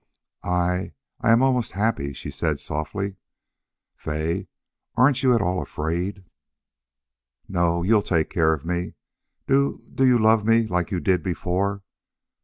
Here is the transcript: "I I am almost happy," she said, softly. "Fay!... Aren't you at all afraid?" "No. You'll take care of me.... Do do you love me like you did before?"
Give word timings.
"I 0.43 0.95
I 1.19 1.31
am 1.31 1.43
almost 1.43 1.73
happy," 1.73 2.11
she 2.13 2.31
said, 2.31 2.59
softly. 2.59 3.17
"Fay!... 3.95 4.47
Aren't 4.95 5.21
you 5.21 5.35
at 5.35 5.43
all 5.43 5.61
afraid?" 5.61 6.23
"No. 7.47 7.83
You'll 7.83 8.01
take 8.01 8.31
care 8.31 8.51
of 8.51 8.65
me.... 8.65 8.95
Do 9.45 9.79
do 9.93 10.03
you 10.03 10.17
love 10.17 10.43
me 10.43 10.65
like 10.65 10.89
you 10.89 10.99
did 10.99 11.21
before?" 11.21 11.83